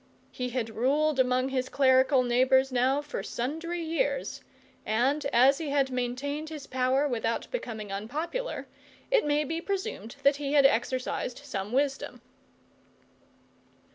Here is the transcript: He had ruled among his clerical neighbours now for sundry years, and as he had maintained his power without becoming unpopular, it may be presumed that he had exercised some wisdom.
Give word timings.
He 0.31 0.49
had 0.49 0.71
ruled 0.71 1.19
among 1.19 1.49
his 1.49 1.69
clerical 1.69 2.23
neighbours 2.23 2.71
now 2.71 3.03
for 3.03 3.21
sundry 3.21 3.83
years, 3.83 4.41
and 4.83 5.23
as 5.27 5.59
he 5.59 5.69
had 5.69 5.91
maintained 5.91 6.49
his 6.49 6.65
power 6.65 7.07
without 7.07 7.45
becoming 7.51 7.91
unpopular, 7.91 8.67
it 9.11 9.27
may 9.27 9.43
be 9.43 9.61
presumed 9.61 10.15
that 10.23 10.37
he 10.37 10.53
had 10.53 10.65
exercised 10.65 11.41
some 11.45 11.71
wisdom. 11.71 12.19